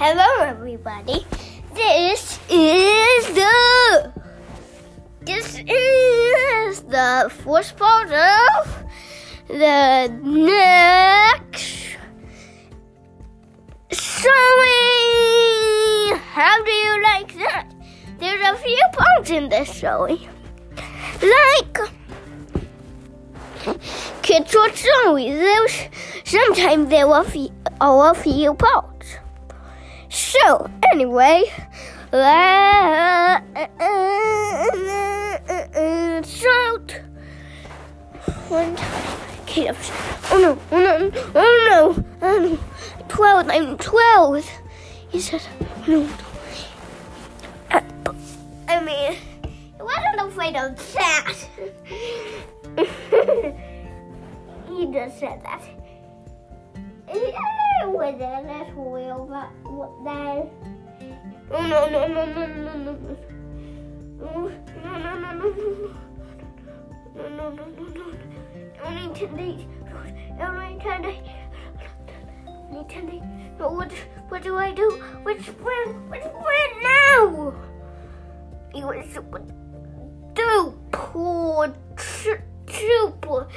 Hello, 0.00 0.44
everybody. 0.46 1.26
This 1.74 2.38
is 2.48 3.26
the 3.34 4.12
this 5.22 5.58
is 5.66 6.82
the 6.82 7.28
first 7.42 7.76
part 7.76 8.06
of 8.06 8.84
the 9.48 10.06
next 10.22 11.96
sewing. 13.90 14.38
How 16.30 16.62
do 16.62 16.70
you 16.70 17.02
like 17.02 17.34
that? 17.42 17.66
There's 18.20 18.54
a 18.54 18.56
few 18.56 18.84
parts 18.92 19.30
in 19.30 19.48
this 19.48 19.68
sewing, 19.68 20.28
like 21.26 21.78
kids 24.22 24.54
sewing. 24.76 25.34
There's 25.34 25.88
sometimes 26.22 26.88
there 26.88 27.08
are 27.08 27.24
few, 27.24 27.50
are 27.80 28.12
a 28.12 28.14
few 28.14 28.54
parts. 28.54 28.87
So 30.28 30.68
anyway, 30.92 31.44
let's 32.12 33.40
start. 36.28 37.00
One 38.48 38.76
time, 38.76 39.18
Caleb 39.46 39.76
"Oh 40.30 40.38
no! 40.38 40.58
Oh 40.70 40.78
no! 40.78 41.10
Oh 41.34 41.66
no! 41.70 42.04
Oh 42.20 42.38
no! 42.40 42.58
Twelve! 43.08 43.48
I'm 43.48 43.78
twelve!" 43.78 44.44
He 45.08 45.18
said, 45.18 45.40
"No." 45.86 46.02
no. 46.02 46.10
Uh, 47.70 47.80
I 48.68 48.84
mean, 48.84 49.16
he 49.48 49.80
wasn't 49.80 50.20
afraid 50.28 50.56
of 50.56 50.76
that. 50.92 51.36
he 54.68 54.92
just 54.92 55.18
said 55.20 55.42
that. 55.42 55.62
Yeah, 57.14 57.40
with 57.86 58.18
that, 58.18 58.44
that's 58.44 58.70
real, 58.76 59.26
but 59.28 59.50
what 59.70 60.04
that? 60.04 60.50
Oh 61.50 61.66
no 61.66 61.88
no 61.88 62.06
no 62.06 62.26
no 62.26 62.46
no 62.46 62.76
no 62.76 62.92
no. 62.92 63.16
Oh, 64.20 64.50
No 64.84 64.98
no 64.98 65.18
no 65.18 65.32
no 65.32 65.46
no 65.46 65.56
no. 65.56 65.94
No 67.16 67.28
no 67.28 67.50
no 67.50 67.64
no 67.66 67.84
no. 67.94 68.04
Only 68.84 69.14
ten 69.14 69.36
days. 69.36 69.66
Only 70.40 70.78
ten 70.80 71.02
days. 71.02 71.28
Only 72.46 72.84
ten 72.88 73.06
days. 73.06 73.22
But 73.58 73.74
what 73.74 73.92
what 74.28 74.42
do 74.42 74.56
I 74.56 74.72
do? 74.72 74.90
Which 75.22 75.42
friend? 75.42 76.10
Which 76.10 76.22
friend 76.22 76.72
now? 76.82 77.54
You 78.74 78.86
was 78.86 79.06
do 80.34 80.74
poor 80.92 81.74
super 81.96 82.38
duper 82.66 83.48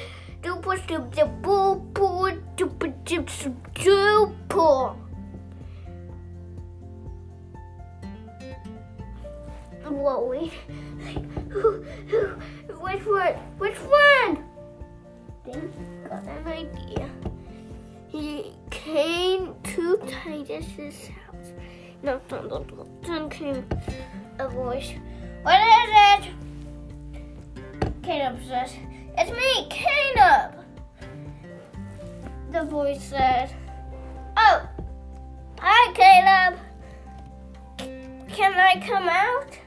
super 0.42 0.76
duper 0.86 1.92
duper 1.92 2.40
duper 2.56 2.92
duper. 3.04 3.61
Wait. 10.02 10.52
Which 12.80 13.06
one? 13.06 13.34
Which 13.58 13.78
one? 13.78 14.44
Then 15.46 15.72
got 16.08 16.24
an 16.24 16.48
idea. 16.48 17.08
He 18.08 18.52
came 18.70 19.54
to 19.62 19.98
Titus's 19.98 21.06
house. 21.06 21.52
No, 22.02 22.20
don't, 22.26 22.48
don't, 22.48 22.66
don't. 22.66 23.02
Then 23.02 23.30
came 23.30 23.64
a 24.40 24.48
voice. 24.48 24.92
What 25.42 25.60
is 25.60 26.26
it? 26.26 26.30
Caleb 28.02 28.40
says, 28.48 28.72
It's 29.16 29.30
me, 29.30 29.68
Caleb. 29.70 30.64
The 32.50 32.64
voice 32.64 33.04
said, 33.04 33.54
Oh, 34.36 34.68
hi, 35.60 35.92
Caleb. 35.94 36.58
Can 38.28 38.54
I 38.54 38.80
come 38.84 39.08
out? 39.08 39.58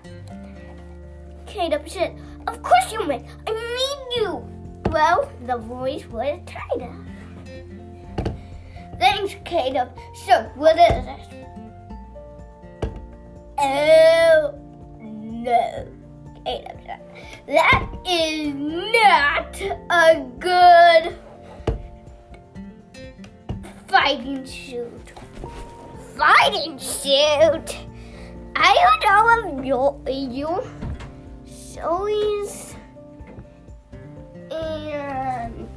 Caleb 1.55 1.88
said, 1.88 2.20
Of 2.48 2.61
course 2.61 2.92
you 2.92 3.08
may. 3.08 3.23
I 3.48 3.54
need 3.54 4.21
you. 4.21 4.45
Well, 4.92 5.32
the 5.45 5.55
voice 5.55 6.05
was 6.08 6.38
Titus. 6.45 6.93
Thanks, 8.99 9.36
Caleb. 9.45 9.98
So, 10.26 10.52
what 10.55 10.76
is 10.76 11.05
it? 11.08 12.89
Oh, 13.58 14.54
no. 14.99 15.88
Caleb 16.43 16.80
That 17.48 17.89
is 18.05 18.54
not 18.54 19.61
a 19.89 20.26
good 20.37 21.16
fighting 23.87 24.45
suit. 24.45 25.14
Fighting 26.17 26.77
suit? 26.80 27.77
I 28.58 28.98
don't 29.02 29.64
know 29.64 30.02
if 30.05 30.33
you, 30.33 30.85
sewings 31.75 32.75
and 34.49 35.67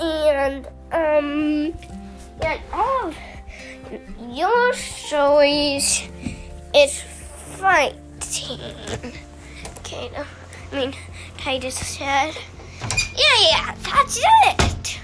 and 0.00 0.66
um 0.92 1.74
and 2.40 2.60
all 2.72 3.12
your 4.30 4.72
stories 4.72 6.08
is 6.74 7.02
fighting. 7.58 8.60
Okay, 9.78 10.10
no, 10.16 10.24
I 10.72 10.74
mean 10.74 10.94
Titus 11.36 11.74
said, 11.74 12.34
yeah, 13.14 13.38
yeah, 13.50 13.74
that's 13.84 14.18
it. 14.46 15.00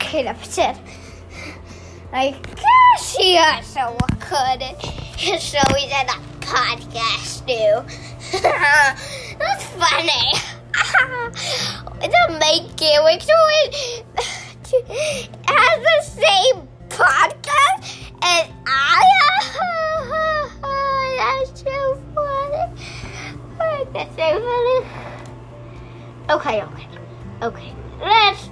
Caleb 0.00 0.42
said, 0.42 0.76
I 2.12 2.30
guess 2.30 2.75
he 2.98 3.38
also 3.38 3.96
could. 4.20 4.62
So 5.40 5.58
we 5.74 5.86
did 5.86 6.08
a 6.08 6.18
podcast 6.40 7.46
too. 7.46 7.84
That's 9.38 9.64
funny. 9.76 10.32
the 12.00 12.38
main 12.40 12.68
character 12.76 13.32
has 15.46 15.78
the 15.82 16.02
same 16.02 16.68
podcast 16.88 18.10
and 18.22 18.52
I. 18.66 19.02
That's 21.18 21.60
so 21.60 22.02
funny. 22.14 22.64
That's 23.92 24.16
so 24.16 24.28
funny. 24.40 24.86
Okay, 26.30 26.62
okay, 26.62 26.88
okay. 27.42 27.74
Let's 28.00 28.50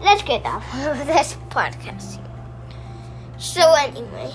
let's 0.00 0.22
get 0.22 0.44
off 0.44 0.64
of 0.74 1.06
this 1.06 1.36
podcast. 1.50 2.27
So 3.38 3.72
anyway, 3.74 4.32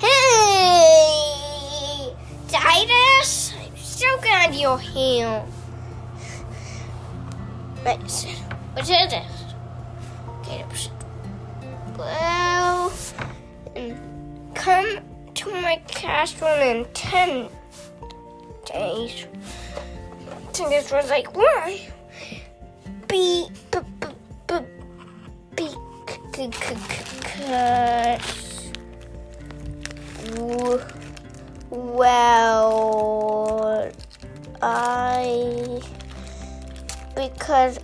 hey, 0.00 1.34
Titus, 2.48 3.52
I'm 3.58 3.76
so 3.76 4.06
glad 4.20 4.54
you're 4.54 4.78
here. 4.78 5.44
Right, 7.84 7.98
what 8.00 8.82
is 8.88 9.10
this? 9.10 9.54
Okay, 10.40 10.64
well, 11.98 12.92
come 14.54 15.00
to 15.34 15.50
my 15.60 15.82
castle 15.88 16.46
in 16.48 16.86
ten 16.94 17.48
days. 18.66 19.26
Titus 20.52 20.92
was 20.92 21.10
like, 21.10 21.36
why? 21.36 21.80
Be, 23.08 23.48
b, 23.70 23.78
b, 24.00 24.06
b, 24.46 24.54
be, 25.56 25.68
c- 25.68 25.76
c- 26.34 26.50
c- 26.50 26.50
cause, 26.52 27.81
because 37.52 37.78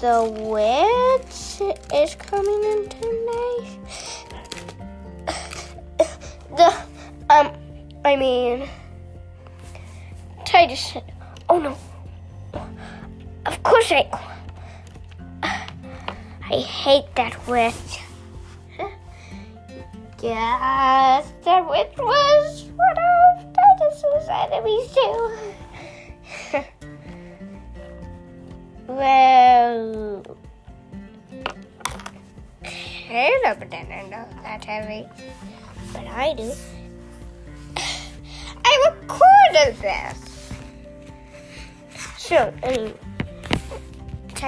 the 0.00 0.26
witch 0.42 1.62
is 1.94 2.16
coming 2.16 2.64
in 2.64 2.88
days. 2.88 4.24
The, 6.56 6.74
um, 7.30 7.52
I 8.04 8.16
mean, 8.16 8.68
Titus 10.44 10.94
oh 11.48 11.60
no, 11.60 11.76
of 13.46 13.62
course 13.62 13.92
I, 13.92 14.08
I 16.50 16.56
hate 16.58 17.14
that 17.14 17.38
witch. 17.46 18.00
Yes, 20.20 21.32
that 21.44 21.68
witch 21.70 21.96
was 21.98 22.64
one 22.64 22.98
of 22.98 23.52
Titus's 23.54 24.28
enemies 24.28 24.92
too. 24.92 25.53
Heavy, 34.64 35.06
but 35.92 36.06
I 36.06 36.34
do. 36.34 36.52
I 38.64 38.90
recorded 38.90 39.76
this. 39.80 40.52
So, 42.18 42.36
um, 42.38 42.54
anyway, 42.62 42.94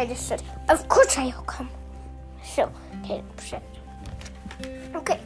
just 0.07 0.29
said, 0.29 0.43
Of 0.69 0.89
course 0.89 1.17
I'll 1.19 1.33
come. 1.43 1.71
So, 2.43 2.71
Caleb 3.05 3.41
said, 3.41 3.63
Okay. 4.95 5.21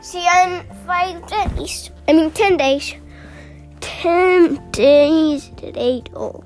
See 0.00 0.24
you 0.24 0.30
in 0.46 0.64
five 0.86 1.26
days. 1.26 1.90
I 2.06 2.12
mean, 2.12 2.30
ten 2.30 2.56
days. 2.56 2.94
Ten 3.80 4.70
days 4.70 5.50
today. 5.56 6.02
Oh. 6.14 6.42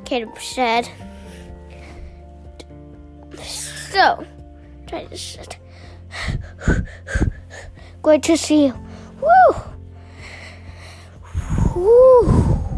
Caleb 0.06 0.40
said. 0.40 0.88
So, 3.36 4.26
Titus 4.88 5.22
said, 5.22 5.58
Great 8.02 8.24
to 8.24 8.38
see 8.38 8.68
you. 8.68 8.74
Woo! 9.20 9.56
Woo! 11.76 12.71